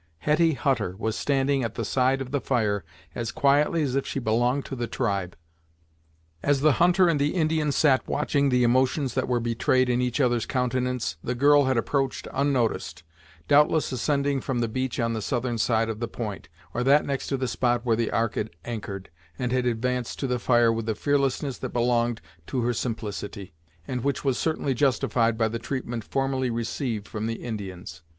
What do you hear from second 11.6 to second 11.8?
had